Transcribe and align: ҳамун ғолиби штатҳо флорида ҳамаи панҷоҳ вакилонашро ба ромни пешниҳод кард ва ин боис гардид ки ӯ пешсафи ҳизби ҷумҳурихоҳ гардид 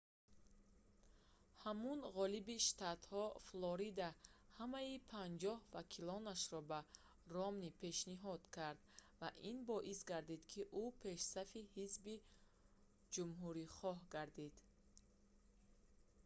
ҳамун 1.63 1.99
ғолиби 2.17 2.55
штатҳо 2.67 3.25
флорида 3.47 4.09
ҳамаи 4.59 5.03
панҷоҳ 5.11 5.57
вакилонашро 5.75 6.59
ба 6.71 6.79
ромни 7.35 7.69
пешниҳод 7.83 8.41
кард 8.57 8.79
ва 9.19 9.29
ин 9.49 9.57
боис 9.69 9.99
гардид 10.11 10.41
ки 10.51 10.61
ӯ 10.83 10.85
пешсафи 11.03 11.61
ҳизби 11.75 12.15
ҷумҳурихоҳ 13.13 13.97
гардид 14.13 14.55